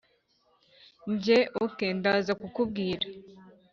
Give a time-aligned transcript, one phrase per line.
[1.11, 3.05] njye: ok, ndaza kukubwira